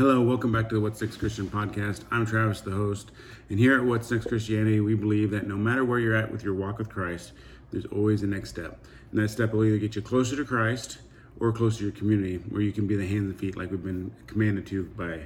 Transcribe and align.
Hello, 0.00 0.22
welcome 0.22 0.50
back 0.50 0.66
to 0.70 0.76
the 0.76 0.80
What's 0.80 0.98
Next 1.02 1.18
Christian 1.18 1.46
podcast. 1.46 2.04
I'm 2.10 2.24
Travis, 2.24 2.62
the 2.62 2.70
host, 2.70 3.10
and 3.50 3.58
here 3.58 3.76
at 3.76 3.84
What's 3.84 4.10
Next 4.10 4.28
Christianity, 4.28 4.80
we 4.80 4.94
believe 4.94 5.30
that 5.32 5.46
no 5.46 5.58
matter 5.58 5.84
where 5.84 5.98
you're 5.98 6.16
at 6.16 6.32
with 6.32 6.42
your 6.42 6.54
walk 6.54 6.78
with 6.78 6.88
Christ, 6.88 7.32
there's 7.70 7.84
always 7.84 8.22
a 8.22 8.26
next 8.26 8.48
step. 8.48 8.82
And 9.10 9.20
that 9.20 9.28
step 9.28 9.52
will 9.52 9.62
either 9.62 9.76
get 9.76 9.96
you 9.96 10.00
closer 10.00 10.36
to 10.36 10.44
Christ 10.46 11.00
or 11.38 11.52
closer 11.52 11.80
to 11.80 11.84
your 11.84 11.92
community, 11.92 12.36
where 12.48 12.62
you 12.62 12.72
can 12.72 12.86
be 12.86 12.96
the 12.96 13.06
hands 13.06 13.28
and 13.28 13.38
feet 13.38 13.58
like 13.58 13.70
we've 13.70 13.84
been 13.84 14.10
commanded 14.26 14.66
to 14.68 14.84
by 14.84 15.20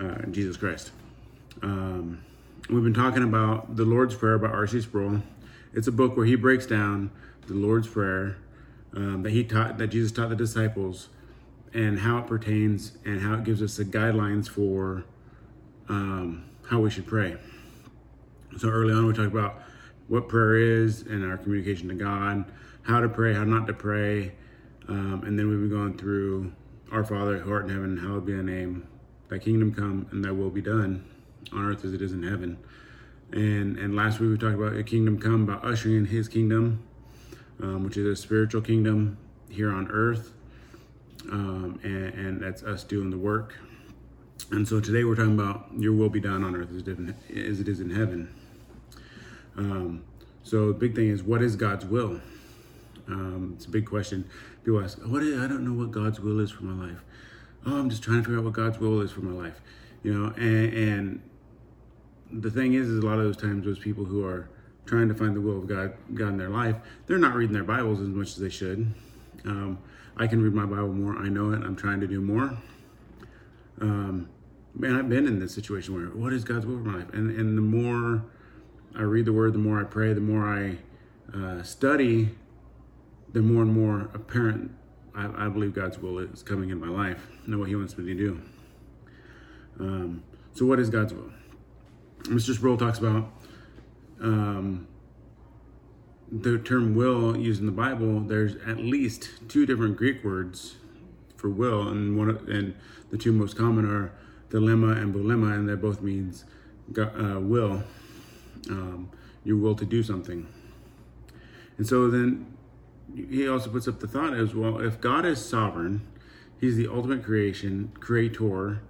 uh, 0.00 0.24
Jesus 0.26 0.56
Christ. 0.56 0.92
Um, 1.62 2.22
we've 2.70 2.84
been 2.84 2.94
talking 2.94 3.24
about 3.24 3.74
the 3.74 3.84
Lord's 3.84 4.14
Prayer 4.14 4.38
by 4.38 4.46
R.C. 4.46 4.82
Sproul. 4.82 5.20
It's 5.74 5.88
a 5.88 5.92
book 5.92 6.16
where 6.16 6.26
he 6.26 6.36
breaks 6.36 6.64
down 6.64 7.10
the 7.48 7.54
Lord's 7.54 7.88
Prayer 7.88 8.36
um, 8.94 9.24
that 9.24 9.30
he 9.30 9.42
taught, 9.42 9.78
that 9.78 9.88
Jesus 9.88 10.12
taught 10.12 10.28
the 10.28 10.36
disciples 10.36 11.08
and 11.74 11.98
how 11.98 12.18
it 12.18 12.26
pertains 12.26 12.92
and 13.04 13.20
how 13.20 13.34
it 13.34 13.44
gives 13.44 13.62
us 13.62 13.76
the 13.76 13.84
guidelines 13.84 14.48
for 14.48 15.04
um, 15.88 16.44
how 16.68 16.80
we 16.80 16.90
should 16.90 17.06
pray. 17.06 17.36
So 18.58 18.68
early 18.68 18.92
on, 18.92 19.06
we 19.06 19.12
talked 19.12 19.32
about 19.32 19.62
what 20.08 20.28
prayer 20.28 20.56
is 20.56 21.02
and 21.02 21.24
our 21.24 21.36
communication 21.36 21.88
to 21.88 21.94
God, 21.94 22.44
how 22.82 23.00
to 23.00 23.08
pray, 23.08 23.34
how 23.34 23.44
not 23.44 23.66
to 23.66 23.74
pray, 23.74 24.32
um, 24.88 25.22
and 25.26 25.38
then 25.38 25.48
we've 25.48 25.58
been 25.58 25.70
going 25.70 25.98
through 25.98 26.52
Our 26.92 27.04
Father 27.04 27.38
who 27.38 27.52
art 27.52 27.64
in 27.64 27.70
heaven, 27.70 27.96
hallowed 27.96 28.26
be 28.26 28.32
thy 28.32 28.42
name, 28.42 28.86
thy 29.28 29.38
kingdom 29.38 29.74
come, 29.74 30.06
and 30.12 30.24
thy 30.24 30.30
will 30.30 30.50
be 30.50 30.62
done 30.62 31.04
on 31.52 31.64
earth 31.64 31.84
as 31.84 31.92
it 31.92 32.00
is 32.00 32.12
in 32.12 32.22
heaven. 32.22 32.58
And 33.32 33.76
and 33.76 33.96
last 33.96 34.20
week 34.20 34.30
we 34.30 34.38
talked 34.38 34.54
about 34.54 34.76
a 34.76 34.84
kingdom 34.84 35.18
come, 35.18 35.42
about 35.42 35.64
ushering 35.64 35.96
in 35.96 36.04
His 36.06 36.28
kingdom, 36.28 36.84
um, 37.60 37.82
which 37.82 37.96
is 37.96 38.06
a 38.06 38.14
spiritual 38.14 38.62
kingdom 38.62 39.18
here 39.48 39.72
on 39.72 39.90
earth 39.90 40.32
um, 41.30 41.80
and, 41.82 42.14
and, 42.14 42.40
that's 42.40 42.62
us 42.62 42.84
doing 42.84 43.10
the 43.10 43.18
work. 43.18 43.54
And 44.50 44.66
so 44.66 44.80
today 44.80 45.04
we're 45.04 45.16
talking 45.16 45.34
about 45.34 45.68
your 45.76 45.92
will 45.92 46.08
be 46.08 46.20
done 46.20 46.44
on 46.44 46.54
earth 46.54 46.70
as 46.70 47.60
it 47.60 47.68
is 47.68 47.80
in 47.80 47.90
heaven. 47.90 48.32
Um, 49.56 50.04
so 50.42 50.68
the 50.68 50.74
big 50.74 50.94
thing 50.94 51.08
is 51.08 51.22
what 51.22 51.42
is 51.42 51.56
God's 51.56 51.84
will? 51.84 52.20
Um, 53.08 53.54
it's 53.56 53.66
a 53.66 53.70
big 53.70 53.86
question. 53.86 54.24
People 54.64 54.82
ask, 54.82 54.98
"What 54.98 55.22
is? 55.22 55.38
I 55.40 55.46
don't 55.46 55.64
know 55.64 55.72
what 55.72 55.90
God's 55.90 56.20
will 56.20 56.40
is 56.40 56.50
for 56.50 56.64
my 56.64 56.88
life." 56.88 57.02
Oh, 57.64 57.78
I'm 57.78 57.90
just 57.90 58.02
trying 58.02 58.18
to 58.18 58.22
figure 58.22 58.38
out 58.38 58.44
what 58.44 58.52
God's 58.52 58.78
will 58.78 59.00
is 59.00 59.10
for 59.10 59.20
my 59.20 59.32
life. 59.32 59.60
You 60.02 60.14
know, 60.14 60.32
and, 60.36 60.72
and 60.72 61.22
the 62.30 62.50
thing 62.50 62.74
is, 62.74 62.88
is 62.88 63.02
a 63.02 63.06
lot 63.06 63.18
of 63.18 63.24
those 63.24 63.36
times 63.36 63.64
those 63.64 63.78
people 63.78 64.04
who 64.04 64.24
are 64.24 64.48
trying 64.84 65.08
to 65.08 65.14
find 65.14 65.34
the 65.34 65.40
will 65.40 65.58
of 65.58 65.66
God, 65.66 65.94
God 66.14 66.28
in 66.28 66.36
their 66.36 66.48
life, 66.48 66.76
they're 67.06 67.18
not 67.18 67.34
reading 67.34 67.54
their 67.54 67.64
Bibles 67.64 68.00
as 68.00 68.08
much 68.08 68.28
as 68.28 68.36
they 68.36 68.48
should. 68.48 68.92
Um, 69.44 69.78
I 70.16 70.26
can 70.26 70.42
read 70.42 70.54
my 70.54 70.64
Bible 70.64 70.92
more. 70.92 71.16
I 71.16 71.28
know 71.28 71.52
it. 71.52 71.62
I'm 71.62 71.76
trying 71.76 72.00
to 72.00 72.06
do 72.06 72.20
more. 72.20 72.56
Um, 73.80 74.28
man, 74.74 74.96
I've 74.96 75.08
been 75.08 75.26
in 75.26 75.38
this 75.38 75.54
situation 75.54 75.94
where 75.94 76.06
what 76.06 76.32
is 76.32 76.44
God's 76.44 76.66
will 76.66 76.78
for 76.78 76.88
my 76.88 76.98
life? 76.98 77.12
And 77.12 77.30
and 77.38 77.56
the 77.56 77.62
more 77.62 78.24
I 78.94 79.02
read 79.02 79.26
the 79.26 79.32
Word, 79.32 79.52
the 79.52 79.58
more 79.58 79.80
I 79.80 79.84
pray, 79.84 80.12
the 80.12 80.20
more 80.20 80.44
I 80.44 80.78
uh, 81.34 81.62
study, 81.62 82.30
the 83.32 83.42
more 83.42 83.62
and 83.62 83.72
more 83.72 84.10
apparent 84.14 84.72
I, 85.14 85.46
I, 85.46 85.48
believe 85.48 85.74
God's 85.74 85.98
will 85.98 86.18
is 86.18 86.42
coming 86.42 86.70
in 86.70 86.78
my 86.78 86.88
life 86.88 87.26
and 87.44 87.58
what 87.58 87.68
He 87.68 87.76
wants 87.76 87.96
me 87.96 88.04
to 88.06 88.14
do. 88.14 88.40
Um, 89.80 90.22
so, 90.52 90.64
what 90.66 90.78
is 90.78 90.90
God's 90.90 91.12
will? 91.12 91.30
Mr. 92.24 92.54
Sproul 92.54 92.76
talks 92.76 92.98
about 92.98 93.30
um, 94.20 94.86
the 96.30 96.58
term 96.58 96.94
will 96.94 97.36
used 97.36 97.60
in 97.60 97.66
the 97.66 97.72
Bible, 97.72 98.20
there's 98.20 98.56
at 98.66 98.78
least 98.78 99.30
two 99.48 99.66
different 99.66 99.96
Greek 99.96 100.24
words 100.24 100.76
for 101.36 101.48
will, 101.48 101.88
and 101.88 102.16
one 102.16 102.30
and 102.48 102.74
the 103.10 103.18
two 103.18 103.32
most 103.32 103.56
common 103.56 103.84
are 103.84 104.12
dilemma 104.50 104.92
and 104.92 105.14
bolema, 105.14 105.54
and 105.54 105.68
that 105.68 105.80
both 105.80 106.02
means 106.02 106.44
uh, 106.98 107.38
will, 107.40 107.82
um, 108.70 109.10
your 109.44 109.56
will 109.56 109.74
to 109.76 109.84
do 109.84 110.02
something. 110.02 110.46
And 111.78 111.86
so 111.86 112.10
then 112.10 112.56
he 113.14 113.48
also 113.48 113.70
puts 113.70 113.86
up 113.86 114.00
the 114.00 114.08
thought 114.08 114.34
as 114.34 114.54
well: 114.54 114.80
if 114.80 115.00
God 115.00 115.24
is 115.24 115.44
sovereign, 115.44 116.02
He's 116.60 116.76
the 116.76 116.88
ultimate 116.88 117.22
creation, 117.22 117.92
creator. 118.00 118.80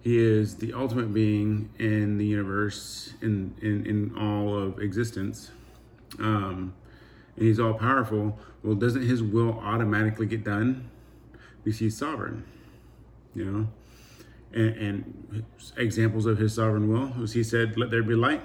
He 0.00 0.18
is 0.18 0.56
the 0.56 0.72
ultimate 0.72 1.12
being 1.12 1.68
in 1.78 2.16
the 2.16 2.24
universe, 2.24 3.12
in 3.20 3.54
in, 3.60 3.86
in 3.86 4.16
all 4.16 4.56
of 4.56 4.78
existence. 4.80 5.50
Um, 6.18 6.74
and 7.40 7.48
he's 7.48 7.58
all 7.58 7.72
powerful, 7.72 8.38
well, 8.62 8.74
doesn't 8.74 9.02
his 9.02 9.22
will 9.22 9.58
automatically 9.60 10.26
get 10.26 10.44
done? 10.44 10.90
Because 11.64 11.78
he's 11.78 11.96
sovereign, 11.96 12.44
you 13.34 13.46
know? 13.46 13.68
And, 14.52 14.76
and 14.76 15.44
examples 15.78 16.26
of 16.26 16.36
his 16.36 16.54
sovereign 16.54 16.88
will 16.90 17.14
was 17.18 17.32
he 17.32 17.42
said, 17.42 17.78
Let 17.78 17.90
there 17.90 18.02
be 18.02 18.14
light, 18.14 18.42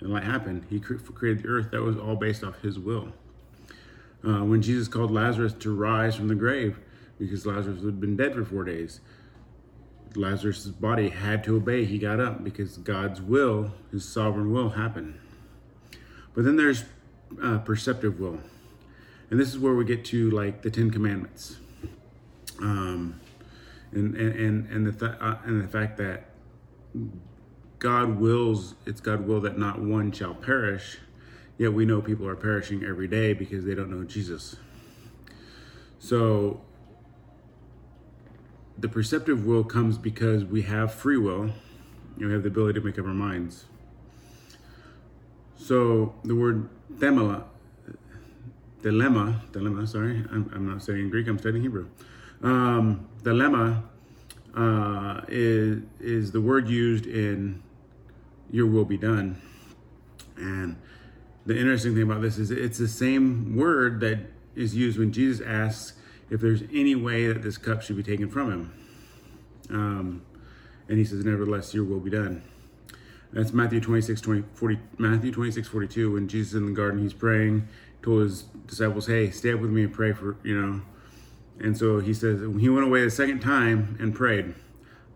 and 0.00 0.10
light 0.12 0.22
happened. 0.22 0.66
He 0.70 0.78
created 0.78 1.42
the 1.42 1.48
earth. 1.48 1.72
That 1.72 1.82
was 1.82 1.96
all 1.96 2.14
based 2.14 2.44
off 2.44 2.60
his 2.60 2.78
will. 2.78 3.08
Uh, 4.24 4.44
when 4.44 4.62
Jesus 4.62 4.86
called 4.86 5.10
Lazarus 5.10 5.54
to 5.54 5.74
rise 5.74 6.14
from 6.14 6.28
the 6.28 6.34
grave, 6.36 6.78
because 7.18 7.44
Lazarus 7.44 7.82
had 7.82 8.00
been 8.00 8.16
dead 8.16 8.34
for 8.34 8.44
four 8.44 8.62
days, 8.62 9.00
Lazarus' 10.14 10.66
body 10.66 11.08
had 11.08 11.42
to 11.44 11.56
obey. 11.56 11.84
He 11.84 11.98
got 11.98 12.20
up 12.20 12.44
because 12.44 12.76
God's 12.76 13.20
will, 13.20 13.72
his 13.90 14.04
sovereign 14.04 14.52
will, 14.52 14.70
happened. 14.70 15.18
But 16.34 16.44
then 16.44 16.54
there's 16.54 16.84
uh, 17.42 17.58
preceptive 17.58 18.20
will. 18.20 18.40
And 19.30 19.40
this 19.40 19.48
is 19.48 19.58
where 19.58 19.74
we 19.74 19.84
get 19.84 20.04
to 20.06 20.30
like 20.30 20.62
the 20.62 20.70
Ten 20.70 20.90
Commandments. 20.90 21.56
Um, 22.60 23.20
and, 23.92 24.14
and, 24.16 24.68
and, 24.68 24.86
the 24.86 24.92
th- 24.92 25.20
uh, 25.20 25.36
and 25.44 25.62
the 25.62 25.68
fact 25.68 25.96
that 25.98 26.30
God 27.78 28.18
wills, 28.18 28.74
it's 28.86 29.00
God 29.00 29.26
will 29.26 29.40
that 29.42 29.58
not 29.58 29.80
one 29.80 30.12
shall 30.12 30.34
perish, 30.34 30.98
yet 31.58 31.72
we 31.72 31.84
know 31.84 32.00
people 32.00 32.26
are 32.26 32.36
perishing 32.36 32.84
every 32.84 33.08
day 33.08 33.32
because 33.32 33.64
they 33.64 33.74
don't 33.74 33.90
know 33.90 34.04
Jesus. 34.04 34.56
So 35.98 36.60
the 38.78 38.88
preceptive 38.88 39.46
will 39.46 39.64
comes 39.64 39.98
because 39.98 40.44
we 40.44 40.62
have 40.62 40.92
free 40.92 41.16
will, 41.16 41.50
and 42.16 42.26
we 42.26 42.32
have 42.32 42.42
the 42.42 42.48
ability 42.48 42.80
to 42.80 42.86
make 42.86 42.98
up 42.98 43.06
our 43.06 43.14
minds. 43.14 43.64
So 45.66 46.14
the 46.22 46.36
word 46.36 46.68
themela, 46.94 47.42
dilemma, 48.82 49.42
dilemma, 49.50 49.84
sorry, 49.88 50.24
I'm, 50.30 50.48
I'm 50.54 50.68
not 50.68 50.80
studying 50.80 51.10
Greek, 51.10 51.26
I'm 51.26 51.40
studying 51.40 51.64
Hebrew. 51.64 51.88
Um, 52.40 53.08
dilemma 53.24 53.82
uh, 54.54 55.22
is, 55.26 55.82
is 55.98 56.30
the 56.30 56.40
word 56.40 56.68
used 56.68 57.06
in 57.06 57.64
your 58.48 58.68
will 58.68 58.84
be 58.84 58.96
done. 58.96 59.42
And 60.36 60.76
the 61.46 61.58
interesting 61.58 61.94
thing 61.94 62.04
about 62.04 62.22
this 62.22 62.38
is 62.38 62.52
it's 62.52 62.78
the 62.78 62.86
same 62.86 63.56
word 63.56 63.98
that 64.02 64.20
is 64.54 64.76
used 64.76 65.00
when 65.00 65.10
Jesus 65.10 65.44
asks 65.44 65.98
if 66.30 66.40
there's 66.40 66.62
any 66.72 66.94
way 66.94 67.26
that 67.26 67.42
this 67.42 67.58
cup 67.58 67.82
should 67.82 67.96
be 67.96 68.04
taken 68.04 68.30
from 68.30 68.52
him. 68.52 68.72
Um, 69.70 70.22
and 70.88 70.96
he 70.96 71.04
says, 71.04 71.24
Nevertheless, 71.24 71.74
your 71.74 71.82
will 71.82 71.98
be 71.98 72.10
done. 72.10 72.44
That's 73.32 73.52
Matthew 73.52 73.80
26, 73.80 74.20
20, 74.20 74.44
40, 74.54 74.78
Matthew 74.98 75.32
26, 75.32 75.68
42. 75.68 76.12
When 76.12 76.28
Jesus 76.28 76.54
in 76.54 76.66
the 76.66 76.72
garden, 76.72 77.02
he's 77.02 77.12
praying, 77.12 77.68
told 78.02 78.22
his 78.22 78.42
disciples, 78.66 79.06
hey, 79.06 79.30
stay 79.30 79.52
up 79.52 79.60
with 79.60 79.70
me 79.70 79.84
and 79.84 79.92
pray 79.92 80.12
for, 80.12 80.36
you 80.42 80.60
know. 80.60 80.82
And 81.58 81.76
so 81.76 81.98
he 82.00 82.14
says, 82.14 82.40
he 82.40 82.68
went 82.68 82.86
away 82.86 83.02
the 83.04 83.10
second 83.10 83.40
time 83.40 83.96
and 83.98 84.14
prayed, 84.14 84.54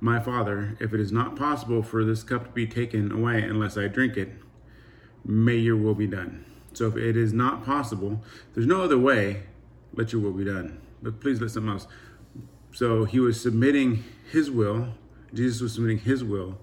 My 0.01 0.19
Father, 0.19 0.77
if 0.81 0.93
it 0.93 1.01
is 1.01 1.13
not 1.13 1.37
possible 1.37 1.83
for 1.83 2.05
this 2.05 2.23
cup 2.23 2.45
to 2.45 2.51
be 2.51 2.67
taken 2.67 3.13
away 3.13 3.43
unless 3.43 3.77
I 3.77 3.89
drink 3.89 4.17
it, 4.17 4.31
may 5.25 5.57
your 5.57 5.77
will 5.77 5.95
be 5.95 6.07
done. 6.07 6.45
So 6.73 6.87
if 6.87 6.97
it 6.97 7.17
is 7.17 7.33
not 7.33 7.65
possible, 7.65 8.23
there's 8.55 8.67
no 8.67 8.83
other 8.83 8.99
way, 8.99 9.43
let 9.95 10.13
your 10.13 10.23
will 10.23 10.33
be 10.33 10.45
done. 10.45 10.81
But 11.03 11.21
please 11.21 11.41
let 11.41 11.51
something 11.51 11.73
else. 11.73 11.87
So 12.73 13.05
he 13.05 13.21
was 13.21 13.41
submitting 13.41 14.05
his 14.31 14.51
will, 14.51 14.89
Jesus 15.35 15.61
was 15.61 15.75
submitting 15.75 15.99
his 15.99 16.25
will 16.25 16.59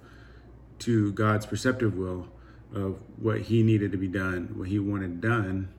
to 0.79 1.11
God's 1.13 1.45
preceptive 1.45 1.95
will 1.95 2.27
of 2.73 3.01
what 3.17 3.41
he 3.41 3.63
needed 3.63 3.91
to 3.91 3.97
be 3.97 4.07
done, 4.07 4.53
what 4.55 4.67
he 4.67 4.79
wanted 4.79 5.21
done. 5.21 5.69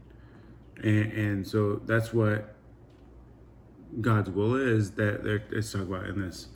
And, 0.83 1.13
and 1.13 1.47
so 1.47 1.83
that's 1.85 2.13
what 2.13 2.55
God's 4.01 4.31
will 4.31 4.55
is 4.55 4.93
that 4.93 5.25
let's 5.25 5.73
talk 5.73 5.83
about 5.83 6.07
in 6.07 6.21
this. 6.21 6.49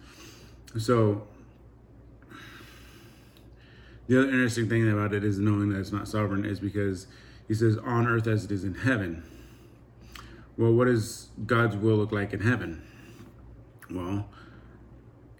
So 0.78 1.26
the 4.06 4.18
other 4.18 4.28
interesting 4.28 4.68
thing 4.68 4.90
about 4.90 5.12
it 5.14 5.24
is 5.24 5.38
knowing 5.38 5.70
that 5.70 5.80
it's 5.80 5.92
not 5.92 6.08
sovereign 6.08 6.44
is 6.44 6.60
because 6.60 7.06
he 7.48 7.54
says 7.54 7.76
on 7.78 8.06
earth 8.06 8.26
as 8.26 8.44
it 8.44 8.50
is 8.50 8.64
in 8.64 8.74
heaven. 8.74 9.22
Well, 10.56 10.72
what 10.72 10.86
does 10.86 11.28
God's 11.46 11.76
will 11.76 11.96
look 11.96 12.12
like 12.12 12.32
in 12.32 12.40
heaven? 12.40 12.82
Well, 13.90 14.28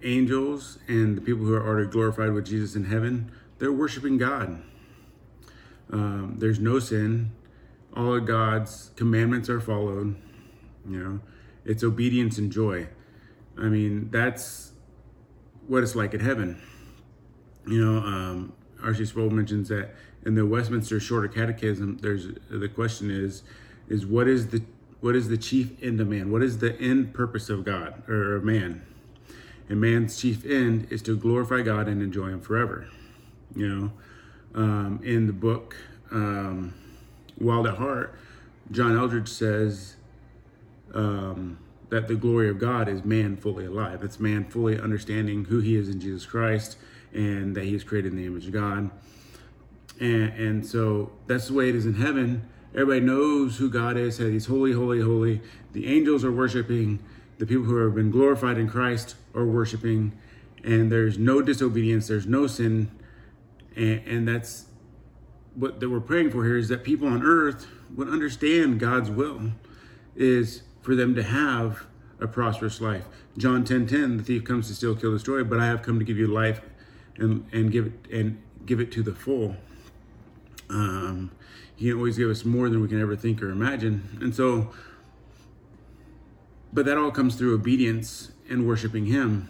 angels 0.05 0.79
and 0.89 1.17
the 1.17 1.21
people 1.21 1.45
who 1.45 1.55
are 1.55 1.67
already 1.67 1.89
glorified 1.89 2.33
with 2.33 2.47
Jesus 2.47 2.75
in 2.75 2.85
heaven, 2.85 3.31
they're 3.59 3.73
worshiping 3.73 4.19
God. 4.19 4.63
Um, 5.91 6.37
there's 6.39 6.59
no 6.59 6.79
sin. 6.79 7.33
All 7.95 8.15
of 8.15 8.27
God's 8.27 8.91
commandments 8.97 9.49
are 9.49 9.61
followed. 9.61 10.17
You 10.89 10.99
know, 10.99 11.21
it's 11.65 11.85
obedience 11.85 12.39
and 12.39 12.51
joy. 12.51 12.89
I 13.59 13.65
mean, 13.65 14.11
that's 14.11 14.73
what 15.67 15.83
it's 15.83 15.95
like 15.95 16.15
in 16.15 16.21
heaven. 16.21 16.61
You 17.67 17.85
know, 17.85 17.99
um, 17.99 18.53
R.C. 18.83 19.05
Sproul 19.05 19.31
mentions 19.31 19.69
that 19.69 19.95
in 20.25 20.35
the 20.35 20.47
Westminster 20.47 20.99
Shorter 20.99 21.29
Catechism, 21.29 21.99
there's 21.99 22.29
the 22.51 22.69
question 22.69 23.11
is, 23.11 23.43
is 23.89 24.07
what 24.07 24.27
is 24.27 24.49
the 24.49 24.63
what 25.01 25.17
is 25.17 25.29
the 25.29 25.37
chief 25.37 25.73
end 25.83 26.01
of 26.01 26.09
man? 26.09 26.31
What 26.31 26.43
is 26.43 26.59
the 26.59 26.79
end 26.81 27.13
purpose 27.13 27.49
of 27.49 27.65
God 27.65 28.09
or 28.09 28.41
man? 28.41 28.87
And 29.73 29.81
man's 29.81 30.21
chief 30.21 30.45
end 30.45 30.89
is 30.91 31.01
to 31.01 31.17
glorify 31.17 31.63
God 31.63 31.89
and 31.89 32.03
enjoy 32.03 32.27
Him 32.27 32.43
forever. 32.43 32.89
You 33.57 33.69
know, 33.75 33.93
um, 34.55 35.01
in 35.03 35.27
the 35.27 35.33
book 35.33 35.75
um, 36.11 36.75
Wild 37.39 37.67
at 37.67 37.79
Heart, 37.79 38.15
John 38.71 38.95
Eldredge 38.95 39.29
says 39.29 39.97
um, 40.93 41.59
that 41.89 42.07
the 42.07 42.17
glory 42.17 42.51
of 42.51 42.59
God 42.59 42.87
is 42.87 43.03
man 43.03 43.35
fully 43.39 43.65
alive. 43.65 44.05
It's 44.05 44.21
man 44.21 44.45
fully 44.45 44.79
understanding 44.79 45.47
who 45.47 45.61
he 45.61 45.75
is 45.75 45.89
in 45.89 46.01
Jesus 46.01 46.27
Christ 46.27 46.77
and 47.15 47.57
that 47.57 47.65
he 47.65 47.75
is 47.75 47.83
created 47.83 48.13
in 48.13 48.19
the 48.19 48.27
image 48.27 48.49
of 48.49 48.53
God. 48.53 48.91
And, 49.99 50.35
and 50.35 50.67
so 50.67 51.13
that's 51.27 51.49
the 51.49 51.55
way 51.55 51.71
it 51.71 51.75
is 51.75 51.87
in 51.87 51.95
heaven. 51.95 52.47
Everybody 52.75 53.01
knows 53.01 53.57
who 53.57 53.71
God 53.71 53.97
is, 53.97 54.19
he's 54.19 54.45
holy, 54.45 54.73
holy, 54.73 55.01
holy. 55.01 55.41
The 55.73 55.87
angels 55.87 56.27
are 56.27 56.33
worshiping. 56.33 57.03
The 57.39 57.47
people 57.47 57.65
who 57.65 57.77
have 57.77 57.95
been 57.95 58.11
glorified 58.11 58.59
in 58.59 58.69
Christ 58.69 59.17
are 59.35 59.45
worshiping. 59.45 60.13
And 60.65 60.93
there's 60.93 61.19
no 61.19 61.43
disobedience, 61.43 62.09
there's 62.09 62.27
no 62.27 62.47
sin. 62.47 62.91
And, 63.75 64.03
and 64.07 64.29
that's 64.29 64.67
what 65.55 65.81
that 65.81 65.91
we're 65.91 66.01
praying 66.01 66.31
for 66.31 66.45
here 66.45 66.57
is 66.57 66.69
that 66.69 66.85
people 66.85 67.09
on 67.09 67.23
earth 67.23 67.67
would 67.95 68.09
understand 68.09 68.81
God's 68.81 69.11
will 69.11 69.53
is 70.17 70.63
for 70.81 70.95
them 70.95 71.15
to 71.15 71.23
have 71.23 71.87
a 72.21 72.27
prosperous 72.27 72.81
life. 72.81 73.05
John 73.37 73.65
10 73.65 73.87
10, 73.87 74.17
the 74.19 74.23
thief 74.23 74.45
comes 74.45 74.69
to 74.69 74.75
steal, 74.75 74.95
kill, 74.95 75.13
destroy, 75.13 75.45
but 75.45 75.59
I 75.59 75.67
have 75.67 75.83
come 75.83 75.99
to 75.99 76.05
give 76.05 76.17
you 76.17 76.27
life 76.27 76.61
and, 77.17 77.47
and 77.53 77.71
give 77.71 77.87
it 77.87 77.93
and 78.11 78.41
give 78.65 78.81
it 78.81 78.93
to 78.93 79.03
the 79.03 79.15
full. 79.15 79.57
Um, 80.71 81.33
he 81.77 81.89
can 81.89 81.97
always 81.97 82.17
give 82.17 82.31
us 82.31 82.45
more 82.45 82.69
than 82.69 82.81
we 82.81 82.89
can 82.89 83.01
ever 83.01 83.17
think 83.17 83.43
or 83.43 83.51
imagine. 83.51 84.19
And 84.21 84.35
so, 84.35 84.73
but 86.73 86.85
that 86.87 86.97
all 86.97 87.11
comes 87.11 87.35
through 87.37 87.55
obedience 87.55 88.33
and 88.49 88.67
worshiping 88.67 89.07
Him. 89.07 89.49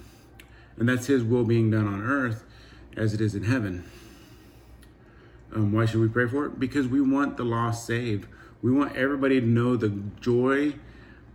And 0.76 0.88
that's 0.88 1.06
His 1.06 1.22
will 1.22 1.44
being 1.44 1.70
done 1.70 1.86
on 1.86 2.02
earth 2.02 2.44
as 2.96 3.14
it 3.14 3.20
is 3.20 3.34
in 3.34 3.44
heaven. 3.44 3.84
Um, 5.54 5.72
why 5.72 5.84
should 5.84 6.00
we 6.00 6.08
pray 6.08 6.26
for 6.26 6.46
it? 6.46 6.58
Because 6.58 6.88
we 6.88 7.00
want 7.00 7.36
the 7.36 7.44
lost 7.44 7.86
saved. 7.86 8.26
We 8.62 8.72
want 8.72 8.96
everybody 8.96 9.40
to 9.40 9.46
know 9.46 9.76
the 9.76 9.90
joy 10.20 10.74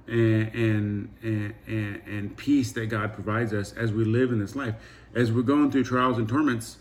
and, 0.08 0.54
and, 0.56 1.10
and, 1.22 2.02
and, 2.06 2.38
peace 2.38 2.72
that 2.72 2.86
God 2.86 3.14
provides 3.14 3.54
us 3.54 3.74
as 3.74 3.92
we 3.92 4.06
live 4.06 4.32
in 4.32 4.40
this 4.40 4.56
life. 4.56 4.76
As 5.14 5.34
we're 5.34 5.42
going 5.42 5.70
through 5.70 5.84
trials 5.84 6.18
and 6.18 6.28
torments 6.30 6.78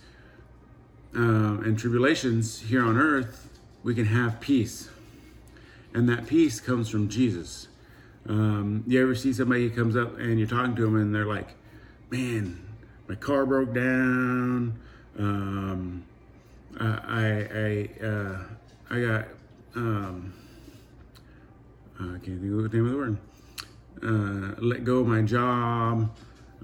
uh, 1.14 1.19
and 1.19 1.76
tribulations 1.76 2.61
here 2.61 2.85
on 2.85 2.97
earth, 2.97 3.58
we 3.82 3.94
can 3.94 4.06
have 4.06 4.41
peace. 4.41 4.91
And 5.93 6.08
that 6.08 6.26
peace 6.26 6.61
comes 6.61 6.88
from 6.88 7.08
Jesus. 7.08 7.67
Um, 8.28 8.82
you 8.87 9.00
ever 9.02 9.14
see 9.14 9.32
somebody 9.32 9.69
who 9.69 9.75
comes 9.75 9.96
up 9.96 10.19
and 10.19 10.38
you're 10.38 10.49
talking 10.49 10.75
to 10.76 10.82
them 10.82 10.96
and 10.96 11.14
they're 11.14 11.26
like, 11.26 11.49
man, 12.11 12.61
my 13.08 13.14
car 13.14 13.46
broke 13.46 13.73
down. 13.73 14.78
Um, 15.19 16.05
I, 16.78 17.88
I, 18.00 18.05
uh, 18.05 18.38
I 18.90 19.00
got, 19.00 19.28
um, 19.75 20.32
I 21.99 22.02
can't 22.02 22.40
think 22.40 22.52
of 22.52 22.70
the 22.70 22.76
name 22.76 22.87
of 22.87 22.93
the 22.93 22.96
word. 22.96 23.17
Uh, 24.02 24.55
let 24.61 24.84
go 24.84 24.99
of 24.99 25.06
my 25.06 25.22
job, 25.22 26.14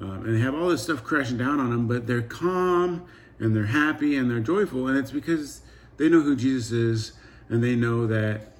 uh, 0.01 0.05
and 0.05 0.37
they 0.37 0.41
have 0.41 0.55
all 0.55 0.69
this 0.69 0.83
stuff 0.83 1.03
crashing 1.03 1.39
down 1.39 1.61
on 1.61 1.71
them, 1.71 1.89
but 1.89 2.07
they're 2.07 2.21
calm 2.21 3.07
and 3.39 3.57
they're 3.57 3.65
happy 3.65 4.17
and 4.17 4.31
they're 4.31 4.41
joyful, 4.41 4.89
and 4.89 4.99
it's 4.99 5.11
because 5.11 5.63
they 5.97 6.09
know 6.09 6.21
who 6.21 6.37
Jesus 6.37 6.73
is 6.73 7.13
and 7.49 7.65
they 7.65 7.75
know 7.75 8.07
that 8.07 8.52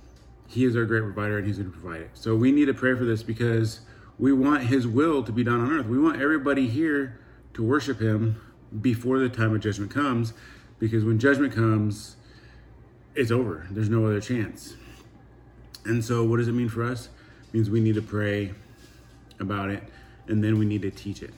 He 0.53 0.65
is 0.65 0.77
our 0.77 0.85
great 0.85 1.03
provider 1.03 1.39
and 1.39 1.47
He's 1.47 1.59
going 1.59 1.73
to 1.73 1.79
provide 1.79 2.03
it. 2.03 2.11
So 2.15 2.37
we 2.37 2.53
need 2.53 2.67
to 2.67 2.75
pray 2.75 2.95
for 2.95 3.05
this 3.05 3.23
because 3.23 3.81
we 4.19 4.33
want 4.33 4.65
His 4.65 4.87
will 4.87 5.23
to 5.23 5.33
be 5.33 5.43
done 5.43 5.61
on 5.61 5.73
earth. 5.73 5.87
We 5.87 5.99
want 5.99 6.21
everybody 6.21 6.69
here 6.69 7.19
to 7.55 7.63
worship 7.63 8.01
Him 8.01 8.41
before 8.81 9.19
the 9.19 9.29
time 9.29 9.55
of 9.55 9.61
judgment 9.61 9.91
comes, 9.91 10.33
because 10.79 11.05
when 11.05 11.19
judgment 11.19 11.55
comes, 11.55 12.17
it's 13.15 13.31
over. 13.31 13.67
There's 13.71 13.89
no 13.89 14.07
other 14.07 14.21
chance. 14.21 14.75
And 15.85 16.05
so, 16.05 16.25
what 16.25 16.37
does 16.37 16.49
it 16.49 16.53
mean 16.53 16.69
for 16.69 16.85
us? 16.85 17.09
It 17.49 17.55
means 17.55 17.69
we 17.69 17.81
need 17.81 17.97
to 17.97 18.03
pray 18.03 18.53
about 19.41 19.71
it 19.71 19.83
and 20.29 20.43
then 20.43 20.59
we 20.59 20.65
need 20.65 20.83
to 20.83 20.91
teach 20.91 21.23
it. 21.23 21.33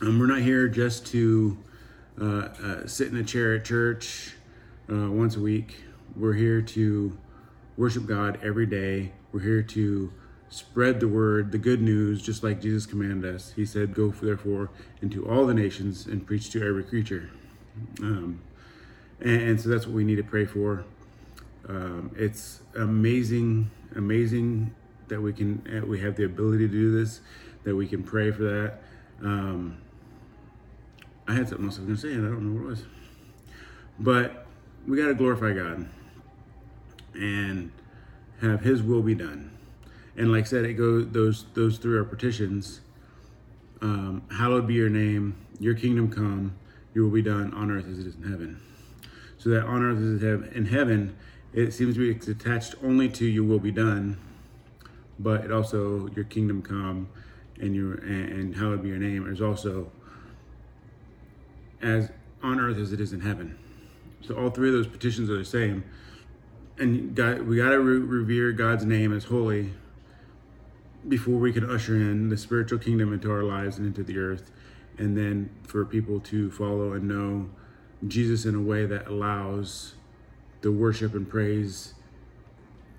Um, 0.00 0.18
we're 0.18 0.26
not 0.26 0.40
here 0.40 0.68
just 0.68 1.06
to 1.08 1.56
uh, 2.20 2.24
uh, 2.24 2.86
sit 2.86 3.08
in 3.08 3.16
a 3.16 3.24
chair 3.24 3.54
at 3.54 3.64
church 3.64 4.34
uh, 4.90 5.10
once 5.10 5.36
a 5.36 5.40
week. 5.40 5.76
We're 6.16 6.34
here 6.34 6.60
to 6.60 7.16
worship 7.76 8.06
God 8.06 8.38
every 8.42 8.66
day. 8.66 9.12
We're 9.32 9.40
here 9.40 9.62
to 9.62 10.12
spread 10.48 11.00
the 11.00 11.08
word, 11.08 11.50
the 11.50 11.58
good 11.58 11.80
news, 11.80 12.22
just 12.22 12.42
like 12.42 12.60
Jesus 12.60 12.84
commanded 12.84 13.34
us. 13.34 13.52
He 13.56 13.64
said, 13.64 13.94
Go 13.94 14.10
therefore 14.10 14.70
into 15.00 15.28
all 15.28 15.46
the 15.46 15.54
nations 15.54 16.06
and 16.06 16.26
preach 16.26 16.50
to 16.50 16.66
every 16.66 16.84
creature. 16.84 17.30
Um, 18.00 18.42
and, 19.20 19.40
and 19.42 19.60
so 19.60 19.68
that's 19.70 19.86
what 19.86 19.94
we 19.94 20.04
need 20.04 20.16
to 20.16 20.24
pray 20.24 20.44
for. 20.44 20.84
Um, 21.68 22.10
it's 22.16 22.60
amazing, 22.76 23.70
amazing 23.96 24.74
that 25.08 25.20
we 25.20 25.32
can 25.32 25.86
we 25.86 26.00
have 26.00 26.16
the 26.16 26.24
ability 26.24 26.66
to 26.66 26.72
do 26.72 26.90
this, 26.90 27.20
that 27.64 27.74
we 27.74 27.86
can 27.86 28.02
pray 28.02 28.30
for 28.30 28.42
that. 28.42 28.82
Um, 29.22 29.78
I 31.28 31.34
had 31.34 31.48
something 31.48 31.66
else 31.66 31.78
I 31.78 31.82
was 31.82 31.86
going 31.86 31.96
to 31.96 32.02
say, 32.02 32.12
and 32.12 32.26
I 32.26 32.30
don't 32.30 32.52
know 32.52 32.60
what 32.60 32.66
it 32.66 32.70
was. 32.70 32.84
But 33.98 34.46
we 34.86 34.96
got 34.96 35.06
to 35.06 35.14
glorify 35.14 35.52
God 35.52 35.88
and 37.14 37.70
have 38.40 38.60
His 38.60 38.82
will 38.82 39.02
be 39.02 39.14
done. 39.14 39.50
And 40.16 40.30
like 40.30 40.44
I 40.44 40.48
said, 40.48 40.64
it 40.64 40.74
goes 40.74 41.08
those 41.10 41.46
those 41.54 41.78
three 41.78 41.96
are 41.96 42.04
petitions. 42.04 42.80
Um, 43.80 44.22
hallowed 44.30 44.66
be 44.66 44.74
your 44.74 44.88
name, 44.88 45.36
your 45.58 45.74
kingdom 45.74 46.10
come, 46.10 46.54
your 46.94 47.04
will 47.04 47.12
be 47.12 47.22
done 47.22 47.52
on 47.54 47.70
earth 47.70 47.88
as 47.88 47.98
it 47.98 48.06
is 48.06 48.14
in 48.14 48.22
heaven. 48.22 48.60
So 49.38 49.50
that 49.50 49.64
on 49.64 49.82
earth 49.82 49.98
as 49.98 50.22
it 50.22 50.26
is 50.26 50.56
in 50.56 50.66
heaven 50.66 51.16
it 51.52 51.72
seems 51.72 51.94
to 51.94 52.00
be 52.00 52.30
attached 52.30 52.74
only 52.82 53.08
to 53.10 53.26
your 53.26 53.44
will 53.44 53.58
be 53.58 53.70
done, 53.70 54.16
but 55.18 55.44
it 55.44 55.52
also 55.52 56.08
your 56.08 56.24
kingdom 56.24 56.62
come 56.62 57.08
and 57.60 57.74
your 57.74 57.94
and, 57.94 58.32
and 58.32 58.56
hallowed 58.56 58.82
be 58.82 58.88
your 58.88 58.98
name 58.98 59.30
is 59.30 59.42
also 59.42 59.90
as 61.82 62.10
on 62.42 62.58
earth 62.58 62.78
as 62.78 62.92
it 62.92 63.00
is 63.00 63.12
in 63.12 63.20
heaven. 63.20 63.58
So 64.22 64.36
all 64.36 64.50
three 64.50 64.68
of 64.68 64.74
those 64.74 64.86
petitions 64.86 65.28
are 65.28 65.36
the 65.36 65.44
same. 65.44 65.84
And 66.82 67.14
God, 67.14 67.42
we 67.42 67.58
got 67.58 67.68
to 67.68 67.78
re- 67.78 68.00
revere 68.00 68.50
God's 68.50 68.84
name 68.84 69.12
as 69.16 69.26
holy 69.26 69.70
before 71.06 71.36
we 71.36 71.52
can 71.52 71.70
usher 71.70 71.94
in 71.94 72.28
the 72.28 72.36
spiritual 72.36 72.80
kingdom 72.80 73.12
into 73.12 73.30
our 73.30 73.44
lives 73.44 73.78
and 73.78 73.86
into 73.86 74.02
the 74.02 74.18
earth. 74.18 74.50
And 74.98 75.16
then 75.16 75.50
for 75.62 75.84
people 75.84 76.18
to 76.18 76.50
follow 76.50 76.92
and 76.92 77.06
know 77.06 77.50
Jesus 78.08 78.44
in 78.44 78.56
a 78.56 78.60
way 78.60 78.84
that 78.84 79.06
allows 79.06 79.94
the 80.62 80.72
worship 80.72 81.14
and 81.14 81.28
praise 81.28 81.94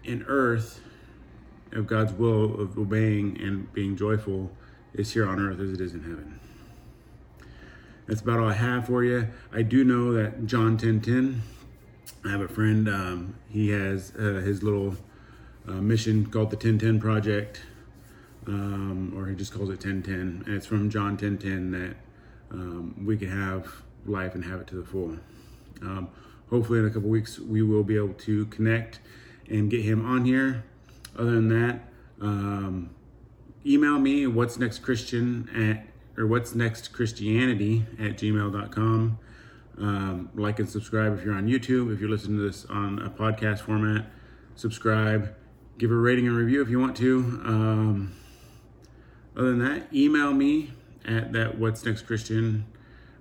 in 0.06 0.24
earth 0.30 0.80
of 1.74 1.86
God's 1.86 2.14
will 2.14 2.58
of 2.62 2.78
obeying 2.78 3.38
and 3.42 3.74
being 3.74 3.98
joyful 3.98 4.50
is 4.94 5.12
here 5.12 5.28
on 5.28 5.42
earth 5.42 5.60
as 5.60 5.74
it 5.74 5.82
is 5.82 5.94
in 5.94 6.04
heaven. 6.04 6.40
That's 8.08 8.22
about 8.22 8.40
all 8.40 8.48
I 8.48 8.54
have 8.54 8.88
for 8.88 9.04
you. 9.04 9.28
I 9.52 9.62
do 9.62 9.84
know 9.84 10.14
that 10.14 10.46
John 10.46 10.78
10 10.78 11.02
10, 11.02 11.42
I 12.26 12.30
have 12.30 12.42
a 12.42 12.48
friend, 12.48 12.88
um, 12.88 13.36
he 13.50 13.70
has 13.70 14.14
uh, 14.18 14.42
his 14.44 14.64
little 14.64 14.96
uh, 15.68 15.74
mission 15.74 16.26
called 16.26 16.52
the 16.52 16.56
1010 16.56 17.00
Project, 17.00 17.62
um, 18.48 19.14
or 19.16 19.28
he 19.28 19.36
just 19.36 19.54
calls 19.54 19.70
it 19.70 19.84
1010. 19.84 20.44
And 20.46 20.56
it's 20.56 20.66
from 20.66 20.90
John 20.90 21.18
10 21.18 21.38
10 21.38 21.72
that 21.72 21.96
um, 22.52 23.06
we 23.06 23.18
can 23.18 23.30
have 23.30 23.84
life 24.06 24.36
and 24.36 24.44
have 24.46 24.62
it 24.62 24.68
to 24.68 24.76
the 24.76 24.86
full. 24.86 25.18
Um, 25.82 26.10
hopefully 26.54 26.80
in 26.80 26.86
a 26.86 26.90
couple 26.90 27.10
weeks 27.10 27.40
we 27.40 27.64
will 27.64 27.84
be 27.84 27.96
able 27.96 28.14
to 28.14 28.46
connect 28.46 29.00
and 29.50 29.72
get 29.72 29.82
him 29.82 30.06
on 30.06 30.24
here 30.24 30.64
other 31.18 31.32
than 31.32 31.50
that 31.50 31.80
um, 32.22 32.92
email 33.66 33.98
me 33.98 34.28
what's 34.28 34.60
next 34.60 34.80
christian 34.80 35.50
at 35.56 35.86
or 36.16 36.28
what's 36.28 36.54
next 36.54 36.94
christianity 36.94 37.86
at 38.00 38.18
gmail.com 38.18 39.18
um, 39.78 40.30
like 40.36 40.60
and 40.60 40.70
subscribe 40.70 41.18
if 41.18 41.24
you're 41.24 41.34
on 41.34 41.48
youtube 41.48 41.94
if 41.94 42.00
you're 42.00 42.10
listening 42.10 42.38
to 42.38 42.44
this 42.44 42.66
on 42.66 43.00
a 43.00 43.10
podcast 43.10 43.60
format 43.60 44.06
subscribe 44.56 45.34
give 45.78 45.92
a 45.92 45.96
rating 45.96 46.28
and 46.28 46.36
review 46.36 46.62
if 46.62 46.70
you 46.70 46.80
want 46.80 46.96
to 46.96 47.20
um, 47.46 48.14
other 49.36 49.50
than 49.52 49.60
that 49.60 49.94
email 49.94 50.32
me 50.32 50.72
at 51.06 51.34
that 51.34 51.58
what's 51.58 51.84
next 51.86 52.04
christian 52.04 52.66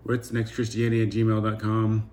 what's 0.02 0.32
next 0.32 0.54
christianity 0.54 1.02
at 1.02 1.10
gmail.com 1.10 2.10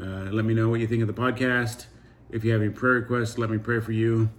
uh, 0.00 0.30
let 0.32 0.44
me 0.44 0.54
know 0.54 0.68
what 0.68 0.80
you 0.80 0.86
think 0.86 1.02
of 1.02 1.06
the 1.06 1.14
podcast. 1.14 1.86
If 2.30 2.44
you 2.44 2.52
have 2.52 2.62
any 2.62 2.70
prayer 2.70 2.94
requests, 2.94 3.38
let 3.38 3.50
me 3.50 3.58
pray 3.58 3.80
for 3.80 3.92
you. 3.92 4.30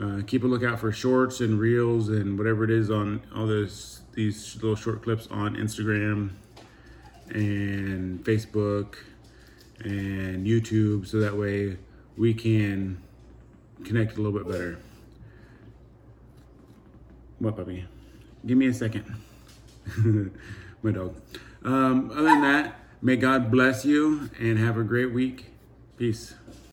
Uh, 0.00 0.20
keep 0.26 0.44
a 0.44 0.46
lookout 0.46 0.78
for 0.78 0.92
shorts 0.92 1.40
and 1.40 1.58
reels 1.58 2.08
and 2.08 2.38
whatever 2.38 2.62
it 2.62 2.70
is 2.70 2.90
on 2.90 3.20
all 3.34 3.46
this 3.46 4.02
these 4.12 4.54
little 4.56 4.76
short 4.76 5.02
clips 5.02 5.26
on 5.28 5.56
Instagram 5.56 6.30
and 7.30 8.24
Facebook 8.24 8.96
and 9.80 10.46
YouTube, 10.46 11.06
so 11.06 11.20
that 11.20 11.36
way 11.36 11.76
we 12.16 12.34
can 12.34 13.02
connect 13.84 14.16
a 14.16 14.20
little 14.20 14.38
bit 14.38 14.50
better. 14.50 14.78
What 17.38 17.56
puppy? 17.56 17.84
Give 18.44 18.58
me 18.58 18.66
a 18.66 18.74
second. 18.74 19.04
My 20.82 20.90
dog. 20.90 21.16
Um, 21.64 22.10
other 22.10 22.24
than 22.24 22.42
that, 22.42 22.80
may 23.00 23.16
God 23.16 23.50
bless 23.50 23.84
you 23.84 24.30
and 24.38 24.58
have 24.58 24.76
a 24.76 24.82
great 24.82 25.12
week. 25.12 25.46
Peace. 25.96 26.34